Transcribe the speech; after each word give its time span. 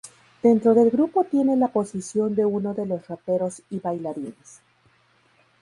Dentro 0.41 0.73
del 0.73 0.89
grupo 0.89 1.25
tiene 1.25 1.55
la 1.55 1.67
posición 1.67 2.33
de 2.33 2.43
uno 2.43 2.73
de 2.73 2.87
los 2.87 3.07
raperos 3.07 3.61
y 3.69 3.77
bailarines. 3.77 4.61